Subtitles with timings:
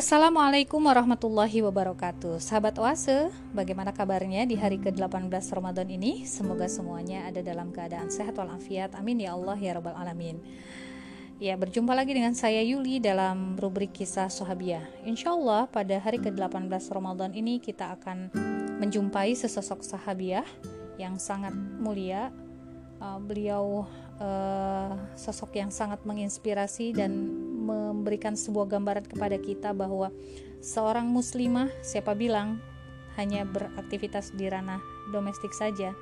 [0.00, 2.40] Assalamualaikum warahmatullahi wabarakatuh.
[2.40, 6.24] Sahabat Oase, bagaimana kabarnya di hari ke-18 Ramadan ini?
[6.24, 8.96] Semoga semuanya ada dalam keadaan sehat walafiat.
[8.96, 10.40] Amin ya Allah ya Rabbal Alamin.
[11.36, 14.88] Ya, berjumpa lagi dengan saya Yuli dalam rubrik kisah Sohabiah.
[15.04, 18.32] Insya Allah pada hari ke-18 Ramadan ini kita akan
[18.80, 20.48] menjumpai sesosok sahabiah
[20.96, 22.32] yang sangat mulia.
[23.04, 23.84] Uh, Beliau
[24.16, 27.12] uh, sosok yang sangat menginspirasi dan
[27.60, 30.08] memberikan sebuah gambaran kepada kita bahwa
[30.64, 32.58] seorang muslimah siapa bilang
[33.20, 34.80] hanya beraktivitas di ranah
[35.12, 35.92] domestik saja.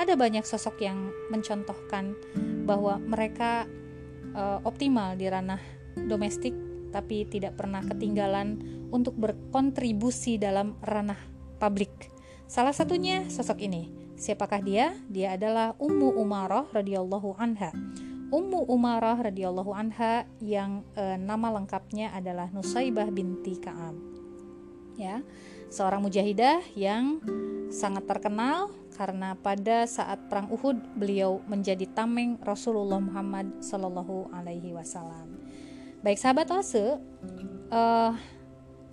[0.00, 2.16] Ada banyak sosok yang mencontohkan
[2.64, 3.68] bahwa mereka
[4.32, 5.60] uh, optimal di ranah
[6.08, 6.56] domestik
[6.92, 11.20] tapi tidak pernah ketinggalan untuk berkontribusi dalam ranah
[11.60, 12.12] publik.
[12.48, 13.88] Salah satunya sosok ini.
[14.16, 14.92] Siapakah dia?
[15.08, 17.72] Dia adalah Ummu Umarah radhiyallahu anha
[18.32, 23.92] Ummu Umarah radhiyallahu anha yang e, nama lengkapnya adalah Nusaibah binti Ka'ab.
[24.96, 25.20] Ya,
[25.68, 27.20] seorang mujahidah yang
[27.68, 35.36] sangat terkenal karena pada saat perang Uhud beliau menjadi tameng Rasulullah Muhammad Shallallahu alaihi wasallam.
[36.00, 36.96] Baik sahabat Ose,
[37.68, 38.12] uh,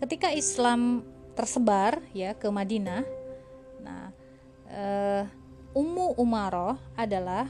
[0.04, 3.08] ketika Islam tersebar ya ke Madinah,
[3.80, 4.12] nah
[4.68, 5.24] uh,
[5.72, 7.48] Ummu Umarah adalah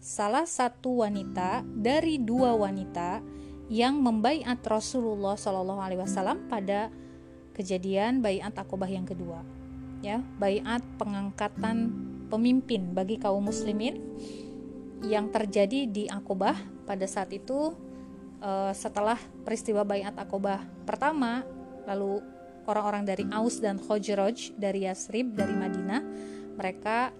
[0.00, 3.20] salah satu wanita dari dua wanita
[3.70, 6.90] yang membaiat Rasulullah Shallallahu Alaihi Wasallam pada
[7.54, 9.44] kejadian baiat akobah yang kedua,
[10.00, 11.92] ya baiat pengangkatan
[12.32, 14.00] pemimpin bagi kaum muslimin
[15.04, 16.56] yang terjadi di akobah
[16.88, 17.76] pada saat itu
[18.40, 21.44] uh, setelah peristiwa baiat akobah pertama,
[21.84, 22.24] lalu
[22.64, 26.02] orang-orang dari Aus dan Khojroj dari Yasrib dari Madinah
[26.56, 27.14] mereka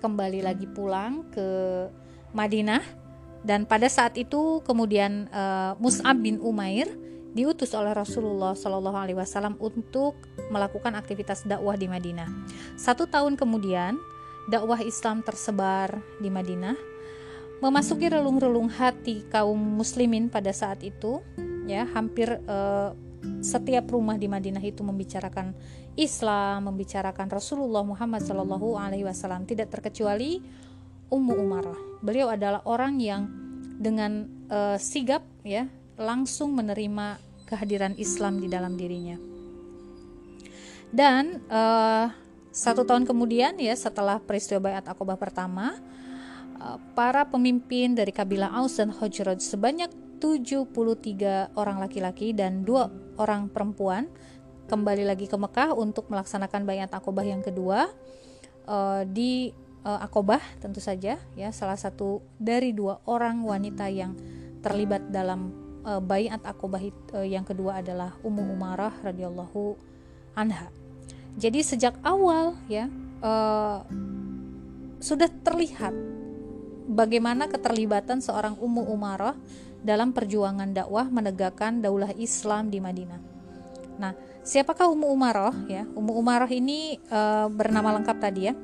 [0.00, 1.48] kembali lagi pulang ke
[2.32, 2.80] Madinah
[3.44, 6.88] dan pada saat itu kemudian uh, Mus'ab bin Umair
[7.30, 10.18] diutus oleh Rasulullah Shallallahu Alaihi Wasallam untuk
[10.50, 12.26] melakukan aktivitas dakwah di Madinah.
[12.74, 13.96] Satu tahun kemudian
[14.50, 16.74] dakwah Islam tersebar di Madinah,
[17.62, 21.22] memasuki relung-relung hati kaum muslimin pada saat itu,
[21.70, 22.90] ya hampir uh,
[23.40, 25.52] setiap rumah di Madinah itu membicarakan
[25.96, 30.40] Islam, membicarakan Rasulullah Muhammad Shallallahu Alaihi Wasallam tidak terkecuali
[31.10, 31.80] Ummu Umarah.
[32.00, 33.28] Beliau adalah orang yang
[33.80, 35.66] dengan uh, sigap ya
[36.00, 39.18] langsung menerima kehadiran Islam di dalam dirinya.
[40.90, 42.12] Dan uh,
[42.50, 45.76] satu tahun kemudian ya setelah peristiwa Bayat Akobah pertama,
[46.60, 53.48] uh, para pemimpin dari kabilah Aus dan Khajraj sebanyak 73 orang laki-laki dan dua orang
[53.48, 54.06] perempuan
[54.70, 57.90] kembali lagi ke Mekah untuk melaksanakan bayat akobah yang kedua
[58.70, 59.50] uh, di
[59.82, 64.14] uh, akobah tentu saja ya salah satu dari dua orang wanita yang
[64.60, 65.50] terlibat dalam
[65.82, 66.80] uh, bayat akobah
[67.16, 69.74] uh, yang kedua adalah Ummu Umarah radhiyallahu
[70.36, 70.68] anha.
[71.40, 72.86] Jadi sejak awal ya
[73.24, 73.82] uh,
[75.00, 75.96] sudah terlihat
[76.90, 79.38] bagaimana keterlibatan seorang Ummu Umarah
[79.80, 83.20] dalam perjuangan dakwah menegakkan daulah Islam di Madinah.
[84.00, 84.12] Nah,
[84.44, 85.84] siapakah Ummu Umarah ya?
[85.84, 88.54] Ummu Umarah ini uh, bernama lengkap tadi ya.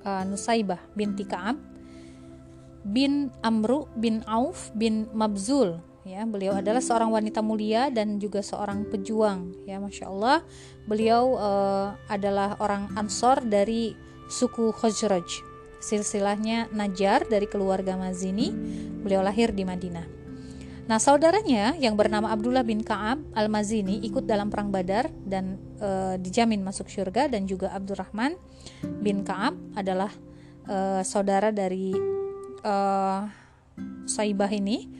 [0.00, 1.60] Uh, Nusaibah binti Ka'ab
[2.80, 5.76] bin Amru bin Auf bin Mabzul
[6.08, 10.40] ya beliau adalah seorang wanita mulia dan juga seorang pejuang ya masya Allah
[10.88, 13.92] beliau uh, adalah orang Ansor dari
[14.32, 15.49] suku Khazraj
[15.80, 18.52] silsilahnya Najar dari keluarga Mazini.
[19.00, 20.20] Beliau lahir di Madinah.
[20.90, 26.66] Nah, saudaranya yang bernama Abdullah bin Ka'ab Al-Mazini ikut dalam perang Badar dan e, dijamin
[26.66, 28.34] masuk surga dan juga Abdurrahman
[28.98, 30.10] bin Ka'ab adalah
[30.66, 31.94] e, saudara dari
[32.58, 32.74] e,
[34.10, 34.90] Saibah ini,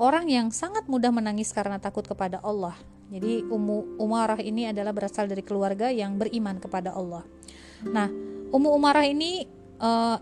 [0.00, 2.72] orang yang sangat mudah menangis karena takut kepada Allah.
[3.12, 7.20] Jadi Ummu Umarah ini adalah berasal dari keluarga yang beriman kepada Allah.
[7.84, 8.08] Nah,
[8.48, 9.44] Ummu Umarah ini
[9.84, 10.16] uh,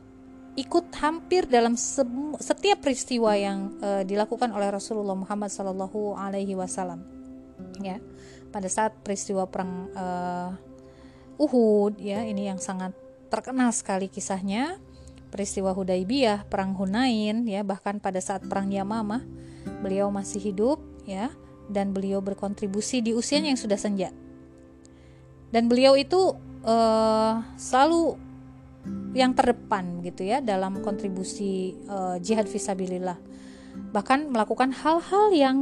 [0.59, 7.07] ikut hampir dalam setiap peristiwa yang uh, dilakukan oleh Rasulullah Muhammad Sallallahu Alaihi Wasallam.
[7.81, 8.03] Ya,
[8.51, 10.51] pada saat peristiwa perang uh,
[11.41, 12.93] Uhud, ya ini yang sangat
[13.31, 14.77] terkenal sekali kisahnya.
[15.33, 19.25] Peristiwa Hudaybiyah, perang Hunain, ya bahkan pada saat perang Yamamah,
[19.81, 20.77] beliau masih hidup,
[21.09, 21.33] ya
[21.73, 24.13] dan beliau berkontribusi di usianya yang sudah senja.
[25.49, 26.37] Dan beliau itu
[26.69, 28.21] uh, selalu
[29.13, 33.21] yang terdepan gitu ya dalam kontribusi uh, jihad visabilillah
[33.93, 35.57] bahkan melakukan hal-hal yang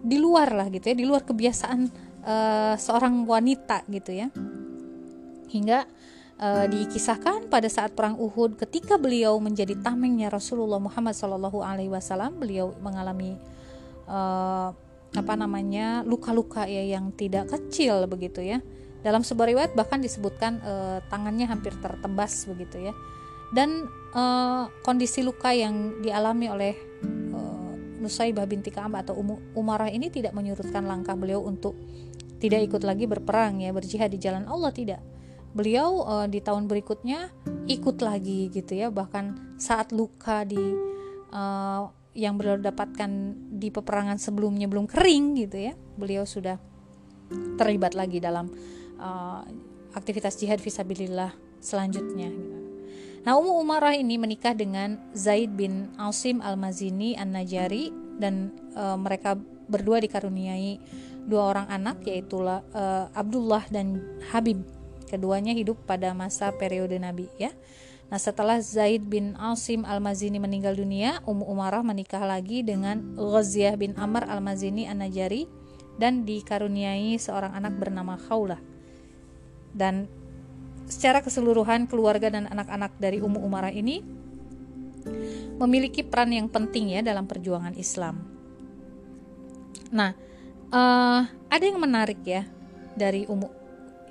[0.00, 1.80] di luar lah gitu ya di luar kebiasaan
[2.24, 4.32] uh, seorang wanita gitu ya.
[5.50, 5.78] Hingga
[6.40, 12.40] uh, dikisahkan pada saat perang Uhud ketika beliau menjadi tamengnya Rasulullah Muhammad Wasallam.
[12.40, 13.36] Beliau mengalami
[14.08, 14.72] uh,
[15.10, 18.62] apa namanya luka-luka ya yang tidak kecil begitu ya
[19.00, 20.74] dalam sebuah riwayat bahkan disebutkan e,
[21.08, 22.94] tangannya hampir tertebas begitu ya.
[23.50, 24.22] Dan e,
[24.84, 26.74] kondisi luka yang dialami oleh
[27.04, 27.40] e,
[28.00, 29.16] Nusaibah binti Ka'ab atau
[29.56, 31.76] Umarah ini tidak menyurutkan langkah beliau untuk
[32.40, 35.00] tidak ikut lagi berperang ya berjihad di jalan Allah tidak.
[35.56, 37.32] Beliau e, di tahun berikutnya
[37.68, 40.60] ikut lagi gitu ya bahkan saat luka di
[41.32, 41.42] e,
[42.14, 43.10] yang beliau dapatkan
[43.54, 46.58] di peperangan sebelumnya belum kering gitu ya beliau sudah
[47.54, 48.50] terlibat lagi dalam
[49.00, 49.42] uh,
[49.96, 52.56] aktivitas jihad visabilillah selanjutnya gitu.
[53.20, 59.36] Nah Ummu Umarah ini menikah dengan Zaid bin Asim al-Mazini an-Najari dan uh, mereka
[59.68, 60.80] berdua dikaruniai
[61.28, 62.60] dua orang anak yaitu uh,
[63.12, 64.00] Abdullah dan
[64.32, 64.64] Habib
[65.08, 67.52] keduanya hidup pada masa periode Nabi ya
[68.10, 73.94] Nah, setelah Zaid bin Asim Al-Mazini meninggal dunia, Ummu Umarah menikah lagi dengan Ghaziah bin
[73.94, 75.46] Amr Al-Mazini An-Najari
[75.94, 78.58] dan dikaruniai seorang anak bernama Khawlah.
[79.70, 80.10] Dan
[80.90, 84.02] secara keseluruhan keluarga dan anak-anak dari Ummu Umarah ini
[85.60, 88.20] memiliki peran yang penting ya dalam perjuangan Islam.
[89.90, 90.12] Nah,
[90.70, 92.46] uh, ada yang menarik ya
[92.96, 93.46] dari Ummu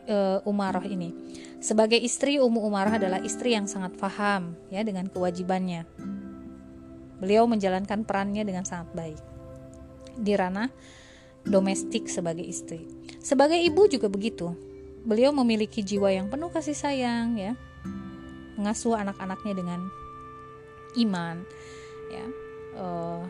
[0.08, 1.12] uh, Umarah ini
[1.60, 5.84] sebagai istri, Ummu Umarah adalah istri yang sangat paham ya dengan kewajibannya.
[7.20, 9.20] Beliau menjalankan perannya dengan sangat baik
[10.16, 10.72] di ranah
[11.44, 12.88] domestik sebagai istri.
[13.20, 14.56] Sebagai ibu juga begitu.
[15.10, 17.58] Beliau memiliki jiwa yang penuh kasih sayang ya.
[18.54, 19.82] Mengasuh anak-anaknya dengan
[20.94, 21.42] iman
[22.14, 22.26] ya.
[22.80, 23.26] Uh,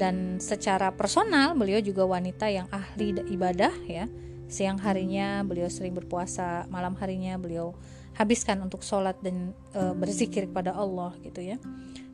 [0.00, 4.10] dan secara personal beliau juga wanita yang ahli ibadah ya
[4.52, 7.72] siang harinya beliau sering berpuasa malam harinya beliau
[8.12, 11.56] habiskan untuk sholat dan e, berzikir kepada Allah gitu ya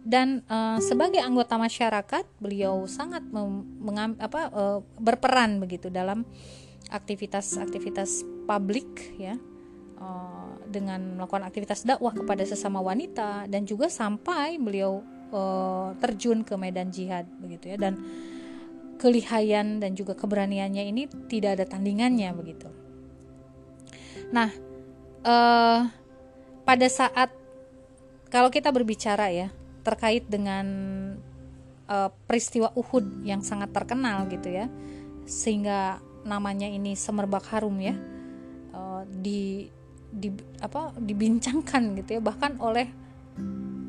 [0.06, 4.62] dan e, sebagai anggota masyarakat beliau sangat mengam, apa, e,
[5.02, 6.22] berperan begitu dalam
[6.86, 9.34] aktivitas-aktivitas publik ya.
[9.98, 10.08] E,
[10.68, 15.02] dengan melakukan aktivitas dakwah kepada sesama wanita dan juga sampai beliau
[15.32, 15.40] e,
[15.98, 17.76] terjun ke medan jihad begitu ya.
[17.76, 17.98] Dan
[18.98, 22.68] kelihayan dan juga keberaniannya ini tidak ada tandingannya begitu.
[24.34, 24.50] Nah,
[25.24, 25.80] uh,
[26.66, 27.32] pada saat
[28.28, 29.48] kalau kita berbicara ya
[29.86, 30.66] terkait dengan
[31.88, 34.68] uh, peristiwa Uhud yang sangat terkenal gitu ya,
[35.24, 37.96] sehingga namanya ini semerbak harum ya
[38.76, 39.72] uh, di
[40.08, 40.32] di
[40.64, 42.88] apa dibincangkan gitu ya bahkan oleh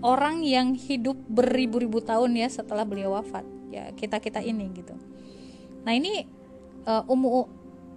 [0.04, 4.96] orang yang hidup beribu-ribu tahun ya setelah beliau wafat ya kita kita ini gitu.
[5.84, 6.24] Nah ini
[6.88, 7.48] uh, umu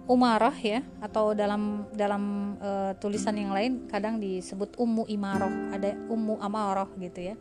[0.03, 6.39] umarah ya atau dalam dalam uh, tulisan yang lain kadang disebut ummu imaroh ada ummu
[6.43, 7.35] amaroh gitu ya.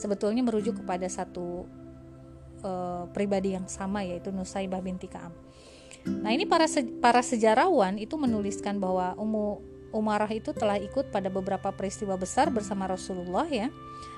[0.00, 1.68] Sebetulnya merujuk kepada satu
[2.64, 5.45] uh, pribadi yang sama yaitu Nusaibah binti Kaam
[6.06, 11.32] nah ini para se para sejarawan itu menuliskan bahwa ummu Umarah itu telah ikut pada
[11.32, 13.72] beberapa peristiwa besar bersama Rasulullah ya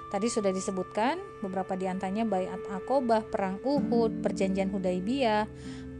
[0.08, 5.44] Tadi sudah disebutkan beberapa di antaranya Bayat Akobah, Perang Uhud, Perjanjian Hudaibiyah,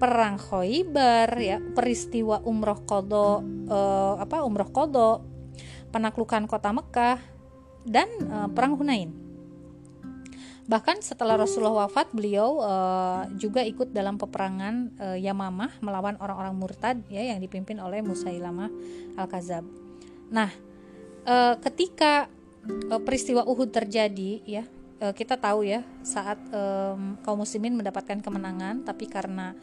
[0.01, 5.21] Perang Khoibar, ya, peristiwa Umroh Kodo, uh, apa Umroh Kodo,
[5.93, 7.21] penaklukan kota Mekah,
[7.85, 9.28] dan uh, Perang Hunain.
[10.69, 17.01] Bahkan setelah Rasulullah wafat, beliau uh, juga ikut dalam peperangan uh, Yamamah melawan orang-orang murtad
[17.09, 18.69] ya yang dipimpin oleh Musailamah
[19.17, 19.65] Al-Kazab.
[20.29, 20.53] Nah,
[21.25, 22.29] uh, ketika
[22.93, 24.69] uh, peristiwa Uhud terjadi ya
[25.01, 29.57] uh, kita tahu ya saat um, kaum muslimin mendapatkan kemenangan tapi karena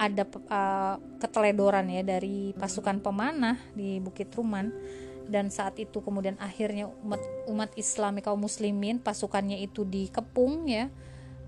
[0.00, 4.72] ada uh, keteledoran ya dari pasukan pemanah di Bukit Ruman
[5.30, 10.90] dan saat itu kemudian akhirnya umat umat Islam kaum muslimin pasukannya itu dikepung ya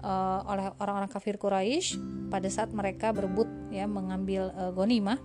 [0.06, 1.98] uh, oleh orang-orang kafir Quraisy
[2.30, 5.18] pada saat mereka berebut ya mengambil uh, gonimah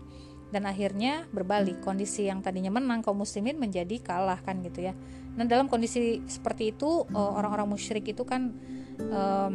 [0.52, 1.84] dan akhirnya berbalik.
[1.84, 4.94] Kondisi yang tadinya menang kaum muslimin menjadi kalah kan gitu ya.
[5.36, 8.56] Nah dalam kondisi seperti itu eh, orang-orang musyrik itu kan
[8.98, 9.54] um,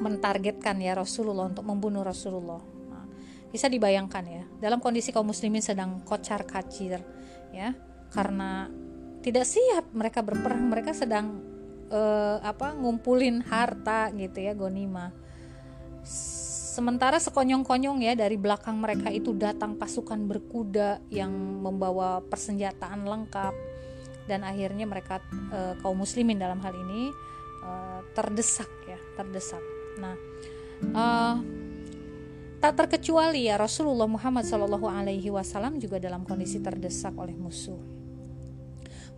[0.00, 2.62] mentargetkan ya Rasulullah untuk membunuh Rasulullah.
[2.88, 3.04] Nah,
[3.52, 7.02] bisa dibayangkan ya dalam kondisi kaum muslimin sedang kocar kacir
[7.52, 7.74] ya
[8.10, 8.68] karena
[9.20, 11.44] tidak siap mereka berperang mereka sedang
[11.92, 15.12] uh, apa ngumpulin harta gitu ya gonima.
[16.70, 21.28] Sementara sekonyong-konyong ya dari belakang mereka itu datang pasukan berkuda yang
[21.60, 23.52] membawa persenjataan lengkap.
[24.24, 25.18] Dan akhirnya mereka
[25.50, 27.10] e, kaum muslimin dalam hal ini
[27.66, 27.70] e,
[28.14, 29.60] terdesak ya terdesak.
[29.98, 30.14] Nah
[32.62, 37.99] tak terkecuali ya Rasulullah Muhammad Wasallam juga dalam kondisi terdesak oleh musuh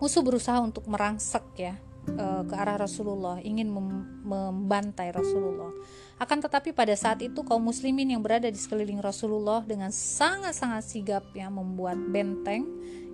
[0.02, 1.78] musuh berusaha untuk merangsek ya
[2.18, 5.70] uh, ke arah Rasulullah, ingin mem membantai Rasulullah.
[6.18, 11.24] Akan tetapi pada saat itu kaum muslimin yang berada di sekeliling Rasulullah dengan sangat-sangat sigap
[11.34, 12.66] ya membuat benteng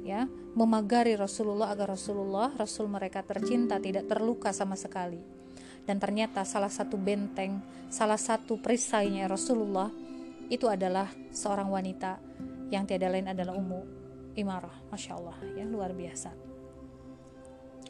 [0.04, 0.25] ya,
[0.57, 5.21] memagari Rasulullah agar Rasulullah, Rasul mereka tercinta tidak terluka sama sekali.
[5.85, 9.88] Dan ternyata salah satu benteng, salah satu perisainya Rasulullah
[10.52, 12.21] itu adalah seorang wanita
[12.68, 13.80] yang tiada lain adalah Ummu
[14.37, 14.76] Imarah.
[14.92, 16.48] Masya Allah ya luar biasa.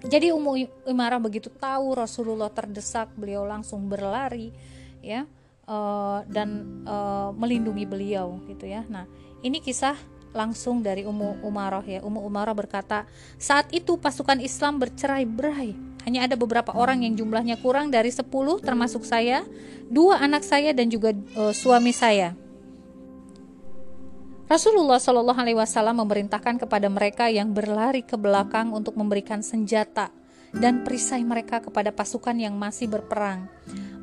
[0.07, 4.55] Jadi Ummu Imarah begitu tahu Rasulullah terdesak, beliau langsung berlari
[5.03, 5.27] ya
[5.67, 8.87] uh, dan uh, melindungi beliau gitu ya.
[8.87, 9.11] Nah,
[9.43, 9.99] ini kisah
[10.31, 11.99] langsung dari Ummu Umarah ya.
[12.07, 13.11] Ummu Umarah berkata,
[13.43, 15.75] "Saat itu pasukan Islam bercerai-berai.
[16.07, 19.45] Hanya ada beberapa orang yang jumlahnya kurang dari 10 termasuk saya,
[19.91, 22.48] dua anak saya dan juga uh, suami saya."
[24.49, 30.09] Rasulullah Shallallahu Alaihi Wasallam memerintahkan kepada mereka yang berlari ke belakang untuk memberikan senjata
[30.57, 33.45] dan perisai mereka kepada pasukan yang masih berperang.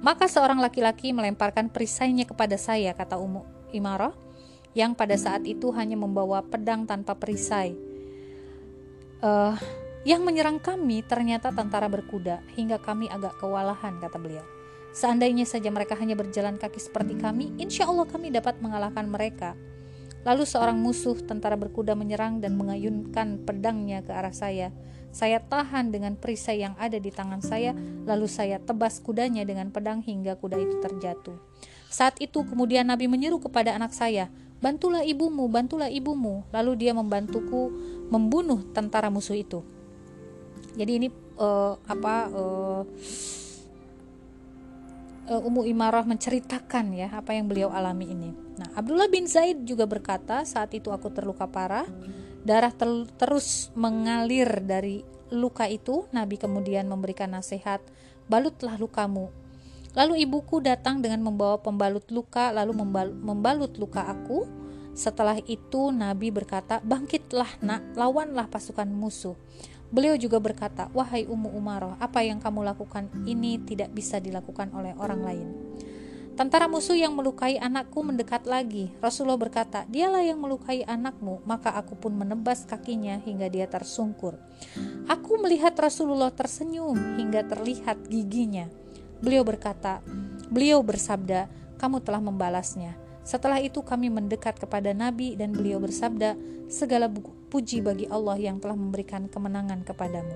[0.05, 4.13] Maka seorang laki-laki melemparkan perisainya kepada saya, kata Ummu Imarah,
[4.77, 7.73] yang pada saat itu hanya membawa pedang tanpa perisai.
[9.25, 9.57] Uh,
[10.05, 14.45] yang menyerang kami ternyata tentara berkuda, hingga kami agak kewalahan, kata beliau.
[14.93, 19.57] Seandainya saja mereka hanya berjalan kaki seperti kami, insya Allah kami dapat mengalahkan mereka.
[20.25, 24.73] Lalu seorang musuh tentara berkuda menyerang dan mengayunkan pedangnya ke arah saya.
[25.13, 27.71] Saya tahan dengan perisai yang ada di tangan saya,
[28.03, 31.37] lalu saya tebas kudanya dengan pedang hingga kuda itu terjatuh.
[31.87, 34.27] Saat itu kemudian Nabi menyeru kepada anak saya,
[34.59, 37.71] "Bantulah ibumu, bantulah ibumu." Lalu dia membantuku
[38.11, 39.63] membunuh tentara musuh itu.
[40.75, 41.07] Jadi ini
[41.39, 42.81] uh, apa uh,
[45.29, 48.29] uh, Ummu Imarah menceritakan ya apa yang beliau alami ini.
[48.55, 51.85] Nah, Abdullah bin Zaid juga berkata, saat itu aku terluka parah,
[52.47, 52.87] darah ter
[53.19, 55.03] terus mengalir dari
[55.33, 56.07] luka itu.
[56.15, 57.83] Nabi kemudian memberikan nasihat,
[58.31, 59.33] balutlah lukamu.
[59.95, 64.43] Lalu ibuku datang dengan membawa pembalut luka, lalu membal membalut luka aku.
[64.95, 69.35] Setelah itu Nabi berkata, bangkitlah nak, lawanlah pasukan musuh.
[69.93, 74.93] Beliau juga berkata, "Wahai Ummu Umaroh, apa yang kamu lakukan ini tidak bisa dilakukan oleh
[74.97, 75.47] orang lain."
[76.35, 78.91] Tentara musuh yang melukai anakku mendekat lagi.
[78.99, 84.35] Rasulullah berkata, "Dialah yang melukai anakmu, maka aku pun menebas kakinya hingga dia tersungkur."
[85.07, 88.67] Aku melihat Rasulullah tersenyum hingga terlihat giginya.
[89.23, 90.03] Beliau berkata,
[90.51, 91.47] beliau bersabda,
[91.79, 96.35] "Kamu telah membalasnya." Setelah itu kami mendekat kepada Nabi dan beliau bersabda,
[96.67, 97.07] segala
[97.55, 100.35] puji bagi Allah yang telah memberikan kemenangan kepadamu.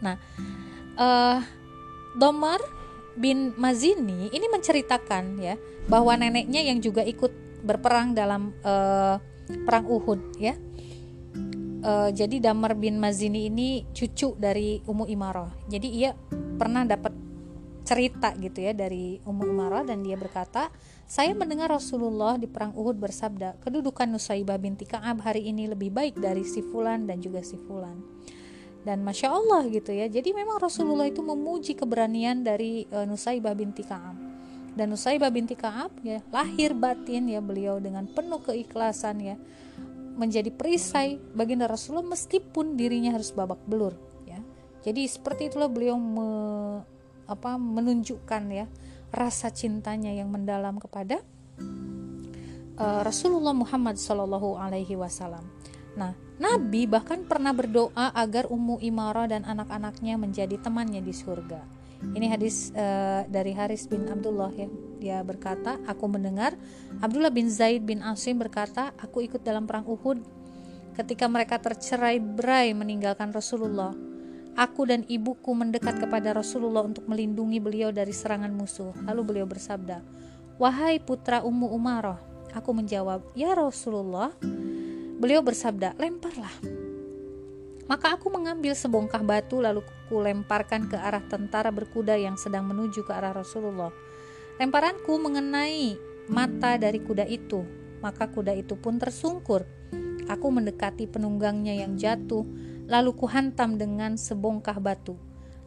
[0.00, 0.16] Nah,
[0.96, 1.44] uh,
[2.16, 2.64] Domar
[3.20, 9.20] bin Mazini ini menceritakan ya bahwa neneknya yang juga ikut berperang dalam uh,
[9.68, 10.56] perang Uhud ya.
[11.84, 15.52] Uh, jadi Damar bin Mazini ini cucu dari Ummu Imarah.
[15.68, 16.16] Jadi ia
[16.56, 17.12] pernah dapat
[17.84, 20.72] cerita gitu ya dari Ummu Imarah dan dia berkata,
[21.10, 26.22] saya mendengar Rasulullah di perang Uhud bersabda, kedudukan Nusaibah binti Ka'ab hari ini lebih baik
[26.22, 27.98] dari si Fulan dan juga si Fulan.
[28.86, 30.06] Dan masya Allah gitu ya.
[30.06, 34.14] Jadi memang Rasulullah itu memuji keberanian dari uh, Nusaibah binti Ka'ab.
[34.78, 39.34] Dan Nusaibah binti Ka'ab ya lahir batin ya beliau dengan penuh keikhlasan ya
[40.14, 43.98] menjadi perisai baginda Rasulullah meskipun dirinya harus babak belur
[44.30, 44.38] ya.
[44.86, 46.30] Jadi seperti itulah beliau me,
[47.26, 48.70] apa menunjukkan ya
[49.10, 51.22] rasa cintanya yang mendalam kepada
[52.78, 55.44] uh, Rasulullah Muhammad Shallallahu Alaihi Wasallam.
[55.98, 61.60] Nah, Nabi bahkan pernah berdoa agar Ummu Imarah dan anak-anaknya menjadi temannya di surga.
[62.00, 64.70] Ini hadis uh, dari Haris bin Abdullah ya.
[65.00, 66.56] Dia berkata, aku mendengar
[67.04, 70.24] Abdullah bin Zaid bin Asim berkata, aku ikut dalam perang Uhud
[70.96, 73.92] ketika mereka tercerai berai meninggalkan Rasulullah.
[74.58, 78.92] Aku dan ibuku mendekat kepada Rasulullah untuk melindungi beliau dari serangan musuh.
[79.06, 80.02] Lalu beliau bersabda,
[80.58, 82.18] "Wahai putra Ummu Umarah."
[82.54, 84.34] Aku menjawab, "Ya Rasulullah."
[85.20, 86.80] Beliau bersabda, "Lemparlah."
[87.90, 93.10] Maka aku mengambil sebongkah batu lalu kulemparkan ke arah tentara berkuda yang sedang menuju ke
[93.10, 93.90] arah Rasulullah.
[94.62, 95.98] Lemparanku mengenai
[96.30, 97.66] mata dari kuda itu,
[97.98, 99.66] maka kuda itu pun tersungkur.
[100.30, 102.46] Aku mendekati penunggangnya yang jatuh,
[102.90, 105.14] lalu kuhantam dengan sebongkah batu.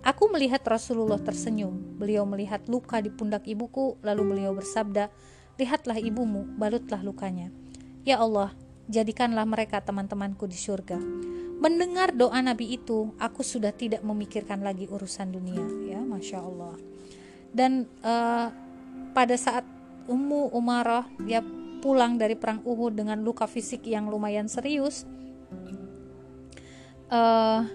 [0.03, 1.95] Aku melihat Rasulullah tersenyum.
[1.95, 5.07] Beliau melihat luka di pundak ibuku, lalu beliau bersabda,
[5.55, 7.47] "Lihatlah ibumu, balutlah lukanya."
[8.03, 8.51] Ya Allah,
[8.91, 10.99] jadikanlah mereka teman-temanku di surga.
[11.63, 15.63] Mendengar doa Nabi itu, aku sudah tidak memikirkan lagi urusan dunia.
[15.87, 16.75] Ya, masya Allah.
[17.55, 18.51] Dan uh,
[19.15, 19.63] pada saat
[20.03, 21.39] Ummu Umarah ya
[21.79, 25.07] pulang dari perang Uhud dengan luka fisik yang lumayan serius,
[27.09, 27.65] uh,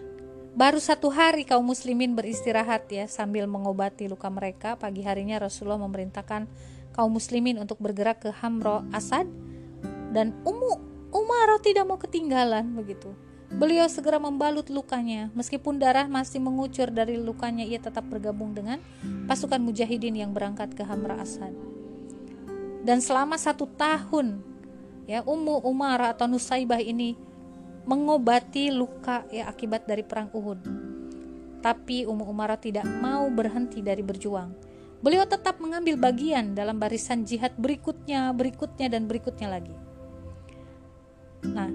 [0.55, 6.49] baru satu hari kaum muslimin beristirahat ya sambil mengobati luka mereka pagi harinya Rasulullah memerintahkan
[6.97, 9.29] kaum muslimin untuk bergerak ke Hamro Asad
[10.13, 13.17] dan Ummu Umarah tidak mau ketinggalan begitu
[13.49, 15.33] Beliau segera membalut lukanya.
[15.33, 18.77] Meskipun darah masih mengucur dari lukanya, ia tetap bergabung dengan
[19.25, 21.57] pasukan mujahidin yang berangkat ke Hamra Asad.
[22.85, 24.45] Dan selama satu tahun,
[25.09, 27.17] ya Ummu Umar atau Nusaibah ini
[27.89, 30.61] mengobati luka ya akibat dari perang Uhud.
[31.65, 34.53] Tapi Ummu Umar tidak mau berhenti dari berjuang.
[35.01, 39.75] Beliau tetap mengambil bagian dalam barisan jihad berikutnya, berikutnya dan berikutnya lagi.
[41.49, 41.71] Nah,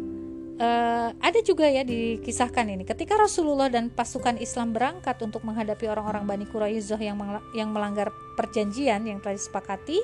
[0.59, 6.23] uh, ada juga ya dikisahkan ini ketika Rasulullah dan pasukan Islam berangkat untuk menghadapi orang-orang
[6.27, 7.17] Bani Quraisyah yang
[7.55, 10.03] yang melanggar perjanjian yang telah disepakati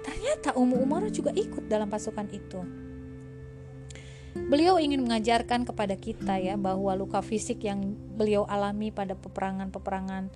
[0.00, 2.60] ternyata Ummu Umarah juga ikut dalam pasukan itu
[4.34, 10.30] Beliau ingin mengajarkan kepada kita ya bahwa luka fisik yang beliau alami pada peperangan-peperangan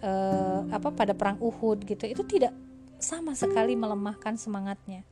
[0.00, 2.52] uh, apa pada perang Uhud gitu itu tidak
[2.96, 5.04] sama sekali melemahkan semangatnya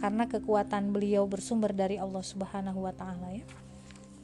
[0.00, 3.44] karena kekuatan beliau bersumber dari Allah Subhanahu wa taala ya.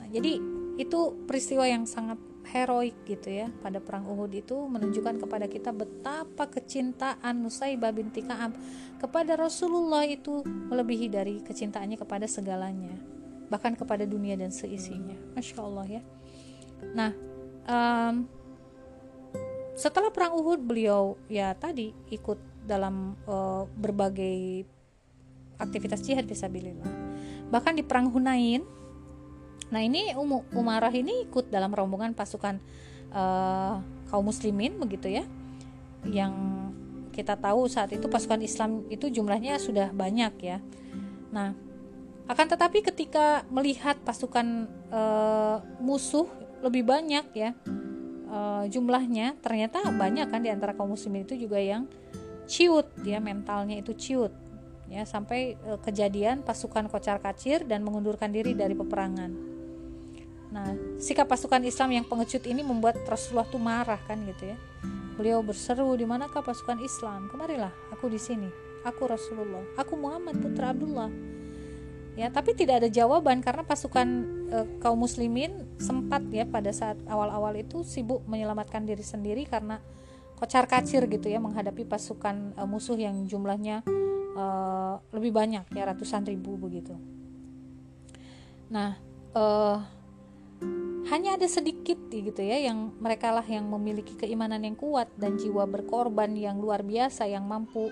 [0.00, 0.40] Nah, jadi
[0.80, 2.16] itu peristiwa yang sangat
[2.50, 8.54] heroik gitu ya pada perang Uhud itu menunjukkan kepada kita betapa kecintaan Nusaibah binti Ka'ab
[9.02, 13.15] kepada Rasulullah itu melebihi dari kecintaannya kepada segalanya
[13.46, 16.02] bahkan kepada dunia dan seisinya Masya Allah ya
[16.92, 17.10] nah
[17.66, 18.26] um,
[19.76, 24.66] setelah perang Uhud beliau ya tadi ikut dalam uh, berbagai
[25.56, 26.88] aktivitas jihad fisabilillah.
[27.48, 28.64] Bahkan di perang Hunain,
[29.70, 32.60] nah ini Umu, Umarah ini ikut dalam rombongan pasukan
[33.14, 35.24] uh, kaum muslimin begitu ya.
[36.04, 36.34] Yang
[37.14, 40.58] kita tahu saat itu pasukan Islam itu jumlahnya sudah banyak ya.
[41.32, 41.56] Nah,
[42.26, 46.26] akan tetapi ketika melihat pasukan uh, musuh
[46.58, 47.54] lebih banyak ya
[48.26, 51.86] uh, jumlahnya, ternyata banyak kan di antara kaum muslimin itu juga yang
[52.46, 54.30] ciut ya mentalnya itu ciut
[54.86, 59.30] ya sampai e, kejadian pasukan kocar kacir dan mengundurkan diri dari peperangan.
[60.54, 60.68] Nah,
[61.02, 64.56] sikap pasukan Islam yang pengecut ini membuat Rasulullah tuh marah kan gitu ya.
[65.18, 67.26] Beliau berseru, "Di manakah pasukan Islam?
[67.26, 68.46] Kemarilah, aku di sini.
[68.86, 69.66] Aku Rasulullah.
[69.74, 71.10] Aku Muhammad putra Abdullah."
[72.16, 74.08] Ya, tapi tidak ada jawaban karena pasukan
[74.48, 79.84] e, kaum muslimin sempat ya pada saat awal-awal itu sibuk menyelamatkan diri sendiri karena
[80.40, 83.84] kocar kacir gitu ya menghadapi pasukan e, musuh yang jumlahnya
[84.36, 86.94] uh, lebih banyak ya ratusan ribu begitu.
[88.68, 89.00] Nah,
[89.32, 89.80] uh,
[91.08, 95.64] hanya ada sedikit gitu ya yang mereka lah yang memiliki keimanan yang kuat dan jiwa
[95.64, 97.88] berkorban yang luar biasa yang mampu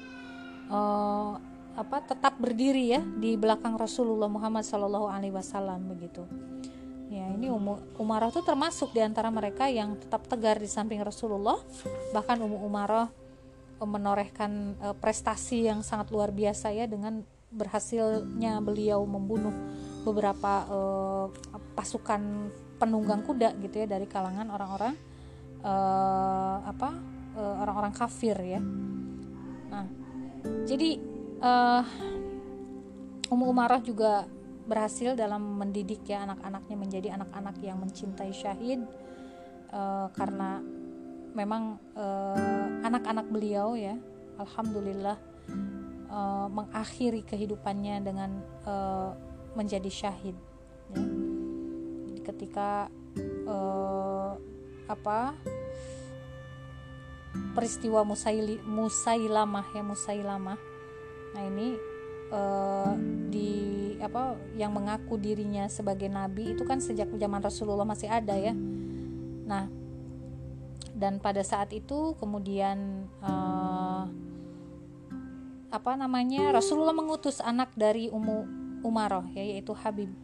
[0.68, 1.38] uh,
[1.74, 6.22] apa tetap berdiri ya di belakang Rasulullah Muhammad Shallallahu Alaihi Wasallam begitu.
[7.10, 7.46] Ya ini
[7.98, 11.58] Umarah itu termasuk di antara mereka yang tetap tegar di samping Rasulullah.
[12.10, 13.06] Bahkan Ummu Umarah
[13.82, 17.22] menorehkan uh, prestasi yang sangat luar biasa ya dengan
[17.54, 19.54] berhasilnya beliau membunuh
[20.02, 21.26] beberapa uh,
[21.78, 22.50] pasukan
[22.82, 24.94] penunggang kuda gitu ya dari kalangan orang-orang
[25.64, 26.92] apa
[27.34, 28.60] orang-orang uh, kafir ya.
[29.72, 29.88] Nah,
[30.68, 31.82] jadi uh,
[33.32, 34.28] Ummu Umarah juga
[34.64, 38.80] berhasil dalam mendidik ya anak-anaknya menjadi anak-anak yang mencintai syahid
[39.72, 40.64] uh, karena
[41.36, 43.98] memang uh, anak-anak beliau ya
[44.40, 45.20] alhamdulillah
[46.08, 48.30] uh, mengakhiri kehidupannya dengan
[48.64, 49.12] uh,
[49.52, 50.36] menjadi syahid
[50.94, 51.02] ya.
[52.08, 52.88] Jadi ketika
[53.44, 54.38] uh,
[54.88, 55.36] apa
[57.52, 60.73] peristiwa Musailamah ya Musailamah
[61.34, 61.76] nah ini
[62.30, 62.94] uh,
[63.28, 63.50] di
[63.98, 68.54] apa yang mengaku dirinya sebagai nabi itu kan sejak zaman Rasulullah masih ada ya
[69.44, 69.66] nah
[70.94, 74.06] dan pada saat itu kemudian uh,
[75.74, 80.14] apa namanya Rasulullah mengutus anak dari Ummu Umaroh ya, yaitu Habib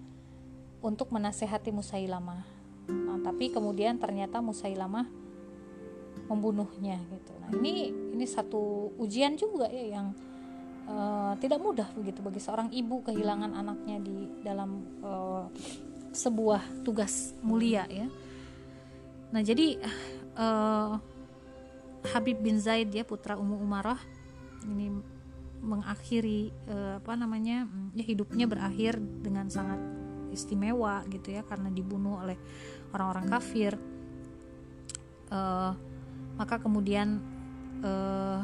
[0.78, 2.46] untuk menasehati Musailamah.
[2.86, 5.10] Nah, tapi kemudian ternyata Musailamah
[6.30, 7.32] membunuhnya gitu.
[7.42, 10.14] Nah, ini ini satu ujian juga ya yang
[10.90, 15.46] uh, tidak mudah begitu bagi seorang ibu kehilangan anaknya di dalam uh,
[16.10, 18.10] sebuah tugas mulia ya.
[19.30, 19.78] Nah, jadi
[20.34, 20.98] uh,
[22.10, 24.00] Habib bin Zaid ya putra Ummu Umarah
[24.66, 24.90] ini
[25.60, 29.78] mengakhiri uh, apa namanya mm, ya hidupnya berakhir dengan sangat
[30.32, 32.38] istimewa gitu ya karena dibunuh oleh
[32.96, 33.76] orang-orang kafir
[35.28, 35.76] uh,
[36.40, 37.20] maka kemudian
[37.84, 38.40] uh,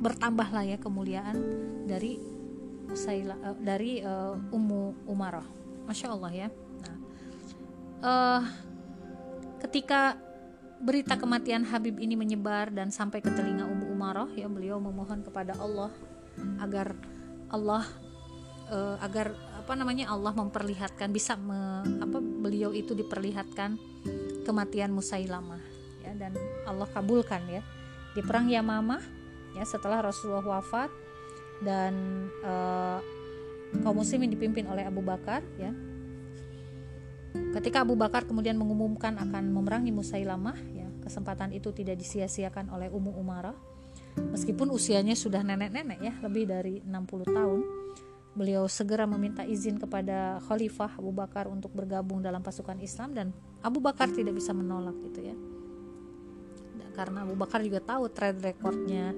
[0.00, 1.36] bertambahlah ya kemuliaan
[1.84, 2.16] dari
[2.90, 5.46] Usaila, uh, dari uh, Ummu Umarah.
[5.86, 6.48] Masya Allah ya.
[6.80, 6.96] Nah,
[8.02, 8.42] uh,
[9.60, 10.16] ketika
[10.80, 15.52] berita kematian Habib ini menyebar dan sampai ke telinga Ummu Umarah ya beliau memohon kepada
[15.60, 15.92] Allah
[16.56, 16.96] agar
[17.52, 17.84] Allah
[18.72, 23.76] uh, agar apa namanya Allah memperlihatkan bisa me, apa beliau itu diperlihatkan
[24.48, 25.60] kematian Musailamah
[26.00, 26.32] ya dan
[26.64, 27.62] Allah kabulkan ya.
[28.10, 29.19] Di perang Yamamah
[29.56, 30.90] ya setelah Rasulullah wafat
[31.60, 31.94] dan
[32.42, 32.98] uh,
[33.84, 35.72] kaum muslimin dipimpin oleh Abu Bakar ya.
[37.30, 43.14] Ketika Abu Bakar kemudian mengumumkan akan memerangi Musailamah ya kesempatan itu tidak disia-siakan oleh Ummu
[43.14, 43.54] Umarah.
[44.18, 47.60] Meskipun usianya sudah nenek-nenek ya lebih dari 60 tahun
[48.30, 53.26] beliau segera meminta izin kepada Khalifah Abu Bakar untuk bergabung dalam pasukan Islam dan
[53.62, 55.36] Abu Bakar tidak bisa menolak gitu ya.
[56.94, 59.14] Karena Abu Bakar juga tahu trade recordnya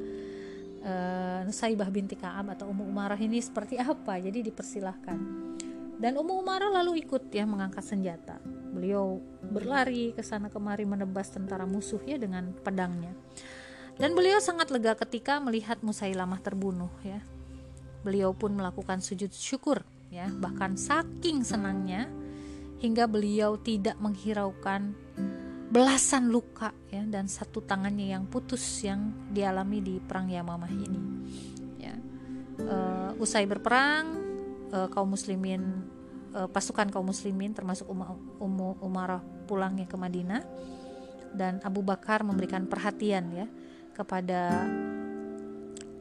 [0.82, 4.18] uh, Nusaibah binti Ka'ab atau Ummu Umarah ini seperti apa?
[4.18, 5.18] Jadi dipersilahkan.
[6.02, 8.42] Dan Ummu Umarah lalu ikut ya mengangkat senjata.
[8.74, 13.14] Beliau berlari ke sana kemari menebas tentara musuh ya dengan pedangnya.
[13.96, 17.22] Dan beliau sangat lega ketika melihat Musailamah terbunuh ya.
[18.02, 22.04] Beliau pun melakukan sujud syukur ya bahkan saking senangnya
[22.84, 24.92] hingga beliau tidak menghiraukan
[25.72, 31.00] belasan luka ya dan satu tangannya yang putus yang dialami di perang Yamamah ini.
[31.80, 31.96] Ya.
[32.60, 34.20] Uh, usai berperang
[34.68, 35.80] uh, kaum muslimin
[36.36, 40.44] uh, pasukan kaum muslimin termasuk Ummu Umarah pulangnya ke Madinah
[41.32, 43.46] dan Abu Bakar memberikan perhatian ya
[43.96, 44.68] kepada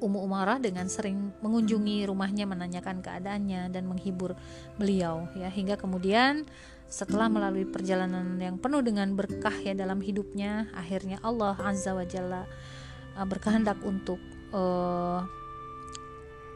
[0.01, 4.33] Ummu Umarah dengan sering mengunjungi rumahnya menanyakan keadaannya dan menghibur
[4.75, 5.47] beliau ya.
[5.47, 6.49] Hingga kemudian
[6.91, 12.43] setelah melalui perjalanan yang penuh dengan berkah ya dalam hidupnya akhirnya Allah azza wa jalla
[13.15, 14.19] uh, berkehendak untuk
[14.51, 15.23] uh,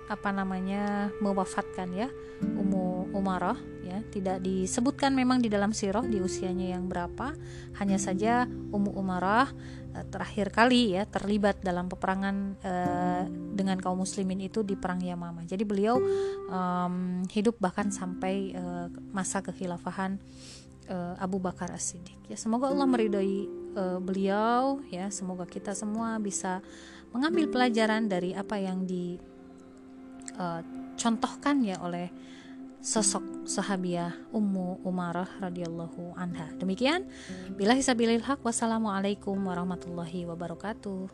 [0.05, 2.09] apa namanya mewafatkan ya
[2.43, 4.03] Ummu Umarah ya.
[4.11, 7.33] Tidak disebutkan memang di dalam sirah di usianya yang berapa.
[7.79, 9.47] Hanya saja Ummu Umarah
[9.95, 13.23] uh, terakhir kali ya terlibat dalam peperangan uh,
[13.55, 15.95] dengan kaum muslimin itu di perang Yamamah jadi beliau
[16.51, 20.19] um, hidup bahkan sampai uh, masa kekhilafahan
[20.91, 22.27] uh, Abu Bakar As-Siddiq.
[22.27, 23.63] Ya semoga Allah meridhoi
[23.99, 25.11] beliau ya.
[25.11, 26.63] Semoga kita semua bisa
[27.11, 28.87] mengambil pelajaran dari apa yang
[30.35, 32.07] dicontohkan uh, ya oleh
[32.85, 36.53] sosok sahabiah Ummu Umarah radhiyallahu anha.
[36.61, 37.09] Demikian
[37.57, 41.09] bila hisabilil haq wassalamualaikum warahmatullahi wabarakatuh.